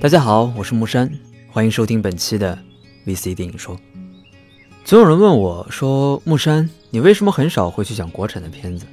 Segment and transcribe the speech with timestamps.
[0.00, 1.10] 大家好，我是木山，
[1.50, 2.56] 欢迎收听本期的
[3.04, 3.76] VC 电影说。
[4.84, 8.86] 总有人问我说：“木山，你为什么很少会去讲国产的片子？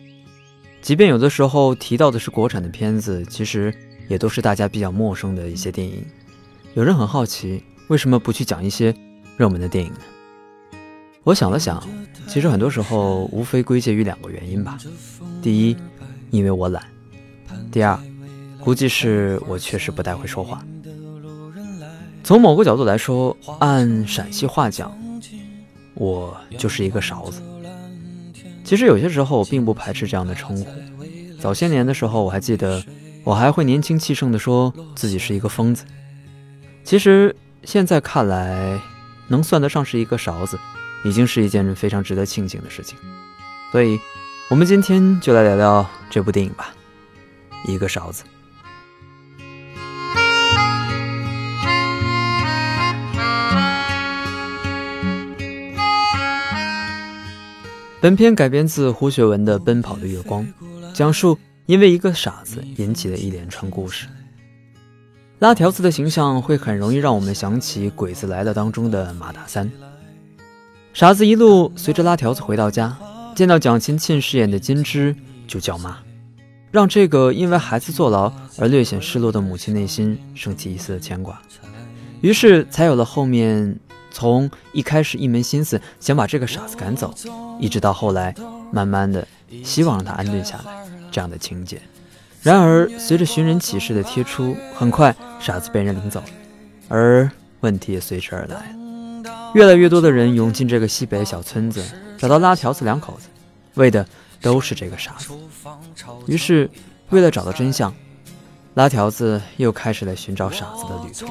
[0.81, 3.71] 即便有的时候提到的是国产的片子，其实
[4.07, 6.03] 也都是大家比较陌生的一些电影。”
[6.73, 8.91] 有人很好奇，为什么不去讲一些
[9.37, 9.99] 热门的电影呢？
[11.23, 11.87] 我想了想，
[12.27, 14.79] 其实很多时候无非归结于两个原因吧。
[15.39, 15.77] 第一，
[16.31, 16.81] 因为我懒；
[17.71, 17.95] 第二，
[18.59, 20.65] 估计是我确实不太会说话。
[22.25, 24.91] 从某个角度来说，按陕西话讲，
[25.93, 27.39] 我就是一个勺子。
[28.63, 30.67] 其实有些时候我并不排斥这样的称呼。
[31.39, 32.83] 早些年的时候，我还记得，
[33.23, 35.85] 我还会年轻气盛地说自己是一个疯子。
[36.83, 38.81] 其实现在看来，
[39.27, 40.57] 能算得上是一个勺子。
[41.03, 42.97] 已经是一件非常值得庆幸的事情，
[43.71, 43.99] 所以，
[44.49, 46.73] 我们今天就来聊聊这部电影吧，
[47.71, 48.23] 《一个勺子》。
[58.05, 60.43] 本片改编自胡雪文的《奔跑的月光》，
[60.93, 64.05] 讲述因为一个傻子引起的一连串故事。
[65.39, 69.67] 拉条子的形象会很容易让我们想起《鬼子来了》当中的马大三。
[70.93, 72.95] 傻子一路随着拉条子回到家，
[73.33, 75.15] 见到蒋勤勤饰演的金枝
[75.47, 75.97] 就叫妈，
[76.69, 81.41] 让这个因为孩子坐牢而略显失落的母亲内心升起一丝的牵挂，
[82.21, 83.75] 于是才有了后面
[84.15, 87.13] 从一开始一门心思想把这个傻子赶走，
[87.59, 88.33] 一直到后来
[88.71, 89.27] 慢慢的
[89.61, 91.81] 希望让他安顿下来这样的情节。
[92.41, 96.27] 然而随着寻人启事的贴出，很快傻子被人领走了，
[96.87, 98.73] 而问题也随之而来。
[99.53, 101.83] 越来越多的人涌进这个西北小村子，
[102.17, 103.27] 找到拉条子两口子，
[103.73, 104.07] 为的
[104.39, 105.33] 都是这个傻子。
[106.25, 106.69] 于是，
[107.09, 107.93] 为了找到真相，
[108.75, 111.27] 拉条子又开始了寻找傻子的旅途。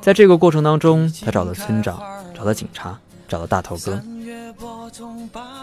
[0.00, 2.00] 在这个过程当中，他找到村长，
[2.34, 4.02] 找到警察，找到大头哥，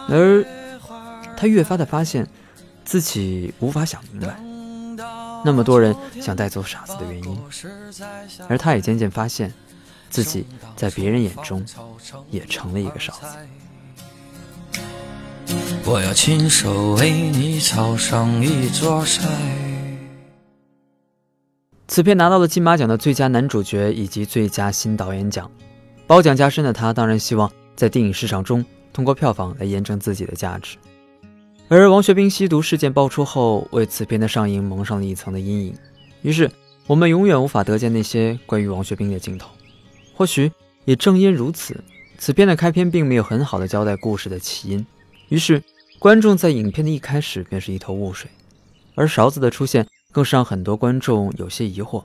[0.09, 0.45] 而
[1.35, 2.27] 他越发的发现
[2.85, 4.39] 自己无法想明白，
[5.43, 7.37] 那么多人想带走傻子的原因，
[8.47, 9.53] 而他也渐渐发现。
[10.09, 10.47] 自己
[10.77, 11.61] 在别人眼中
[12.31, 13.27] 也成了一个傻子。
[15.83, 19.27] 我要亲手为你抄上一座山。
[21.87, 25.49] 此片拿到了金马奖的最佳男主角以及最佳新导演奖，
[26.05, 30.77] 褒奖加身的他当然希望在电影市场中通过票房来验证自己的价值。
[31.69, 35.75] 而王学兵吸毒事件爆出后，为此片的上映蒙上了一层的阴影，
[36.21, 36.51] 于是
[36.87, 39.49] 我们永远无法得见那些关于王学兵的镜头。
[40.13, 40.51] 或许
[40.83, 41.81] 也正因如此，
[42.17, 44.85] 此片的开篇并没有很好的交代故事的起因，
[45.29, 45.63] 于是
[45.99, 48.29] 观众在影片的一开始便是一头雾水，
[48.95, 52.03] 而勺子的出现更是让很多观众有些疑惑。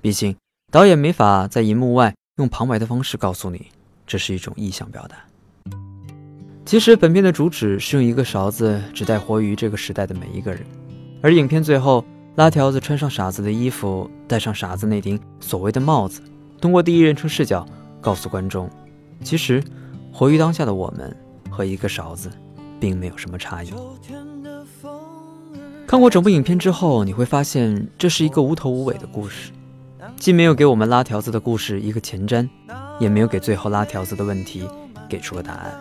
[0.00, 0.36] 毕竟
[0.70, 3.66] 导演没法在银幕外用旁白的方式告诉你
[4.06, 5.16] 这是一种意象表达。
[6.64, 10.64] 其实本片的主旨是用一个勺子指代活于这个时代的每一个人，
[11.20, 12.04] 而影片最后
[12.36, 16.22] 拉条子穿上傻子的衣服，戴上傻子那顶所谓的帽子。
[16.60, 17.66] 通过第一人称视角
[18.00, 18.70] 告诉观众，
[19.24, 19.60] 其实
[20.12, 21.12] 活于当下的我们
[21.50, 22.30] 和一个勺子
[22.78, 23.72] 并没有什么差异。
[25.92, 29.52] 看过整部影片之后，你会发现这是一个无头无尾的故事，
[30.16, 32.48] 既没有给我们拉条子的故事一个前瞻，
[32.98, 34.66] 也没有给最后拉条子的问题
[35.06, 35.78] 给出个答案。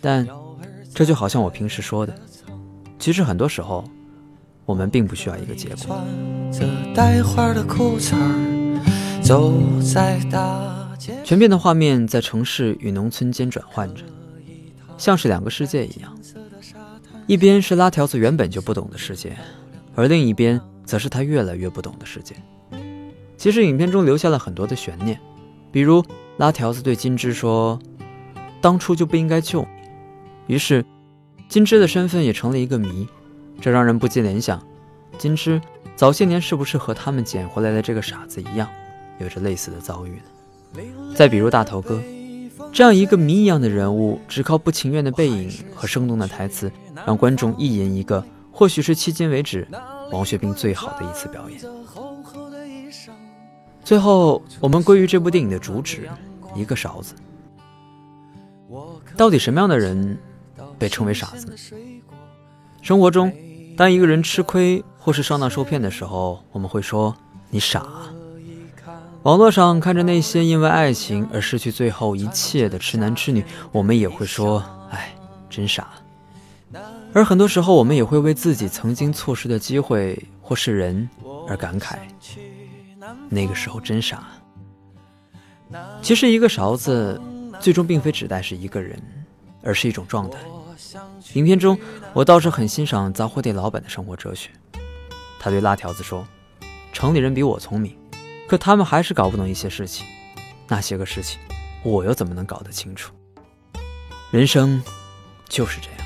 [0.00, 0.26] 但
[0.94, 2.14] 这就好像我平时说的，
[2.98, 3.84] 其实很多时候
[4.64, 6.02] 我们并不需要一个结果。
[9.20, 9.52] 走
[9.82, 14.04] 在大街，全片的画面在城市与农村间转换着，
[14.96, 16.18] 像是两个世界一样。
[17.26, 19.36] 一边是拉条子原本就不懂的世界，
[19.94, 22.36] 而另一边则是他越来越不懂的世界。
[23.36, 25.18] 其实影片中留下了很多的悬念，
[25.72, 26.04] 比如
[26.36, 27.78] 拉条子对金枝说
[28.62, 29.66] ：“当初就不应该救。”
[30.46, 30.84] 于是
[31.48, 33.06] 金枝的身份也成了一个谜，
[33.60, 34.64] 这让人不禁联想：
[35.18, 35.60] 金枝
[35.96, 38.68] 早些年是不是和他们捡回来的这个傻子一样？
[39.18, 41.12] 有着类似的遭遇呢。
[41.14, 42.00] 再比如大头哥，
[42.76, 46.70] 这样一个谜一样的人物，只靠不情愿的背影和生动的台词，
[47.06, 49.66] 让观众一言一个，或许是迄今为止
[50.12, 51.58] 王学兵最好的一次表演。
[53.82, 56.06] 最后，我们归于这部电影的主旨：
[56.54, 57.14] 一个勺子。
[59.16, 60.18] 到底什么样的人
[60.78, 61.56] 被称为傻子？
[62.82, 63.32] 生活中，
[63.74, 67.16] 当一个人吃亏或是上当受骗的时候，我们会说
[67.48, 68.12] ：“你傻。”啊
[69.26, 74.62] 网络上看着那些因为爱情而失去最后一切的痴男痴女，我们也会说
[74.92, 75.12] ：“哎，
[75.50, 75.88] 真傻。”
[77.12, 81.10] 而很多时候，我们也会为自己曾经错失的机会或是人
[81.48, 81.96] 而感慨。
[83.28, 84.28] 那个时候真傻。
[86.00, 87.20] 其实，一个勺子
[87.58, 88.96] 最终并非指代是一个人，
[89.60, 90.38] 而是一种状态。
[91.32, 91.76] 影片中，
[92.12, 94.50] 我倒是很欣赏杂货店老板的生活哲学。
[95.40, 96.24] 他对辣条子说
[96.94, 97.92] ：“城里人比我聪明，
[98.48, 100.06] 可他们还是搞不懂一些事情。
[100.68, 101.38] 那些个事情，
[101.82, 103.12] 我又怎么能搞得清楚？
[104.30, 104.82] 人生
[105.48, 105.96] 就是这样。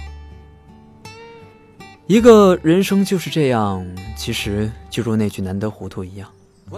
[2.06, 6.28] 一个人生就是这样，其实就如那句难得糊涂一样，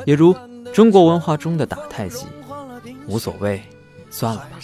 [0.04, 0.36] 也如
[0.72, 2.26] 中国文化中的打太极。”
[3.08, 3.60] 无所谓，
[4.10, 4.58] 算了吧，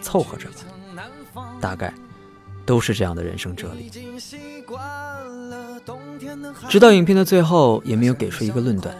[0.00, 0.48] 凑合着
[1.34, 1.92] 吧，大概
[2.66, 3.90] 都是这样的人生哲理。
[6.68, 8.94] 直到影片的最后，也没有给出一个论断，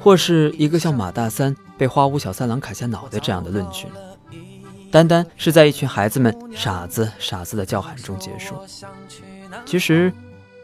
[0.00, 3.86] 或是一个像马大三被花屋小三郎砍下脑袋这样的论据，
[4.90, 8.56] 单单是在一群孩子们“傻子，傻子”的叫喊中结束。
[9.64, 10.12] 其实，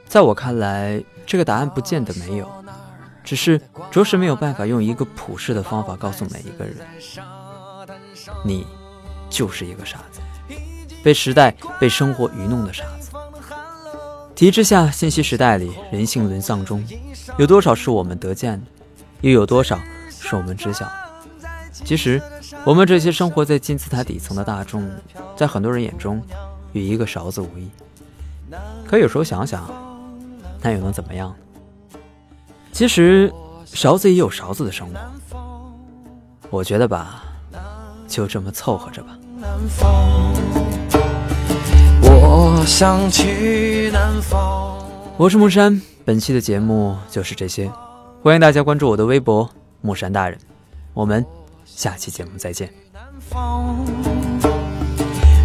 [0.06, 2.50] 在我看来，这个答案不见得没有，
[3.22, 3.60] 只是
[3.90, 6.76] 着实没有办法用一个普世的方法告诉每一个人。
[8.44, 8.66] 你
[9.31, 10.20] 就是一个傻子，
[11.02, 13.10] 被时代、被生活愚弄的傻子。
[14.34, 16.84] 体制下，信息时代里，人性沦丧中，
[17.38, 18.66] 有多少是我们得见的，
[19.22, 19.78] 又有多少
[20.08, 20.86] 是我们知晓？
[21.72, 22.22] 其实，
[22.64, 24.88] 我们这些生活在金字塔底层的大众，
[25.36, 26.22] 在很多人眼中，
[26.72, 27.68] 与一个勺子无异。
[28.86, 29.68] 可有时候想想，
[30.60, 31.34] 那又能怎么样？
[32.72, 33.32] 其实，
[33.64, 35.00] 勺子也有勺子的生活。
[36.50, 37.24] 我觉得吧。
[38.08, 39.18] 就这么凑合着吧。
[45.17, 47.69] 我是木山，本期的节目就是这些，
[48.23, 49.50] 欢迎大家关注我的微博
[49.81, 50.38] 木山大人，
[50.94, 51.26] 我们
[51.64, 52.73] 下期节目再见。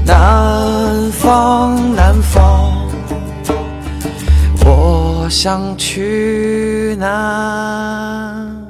[0.06, 2.72] 南方，南方，
[4.64, 8.63] 我想去南。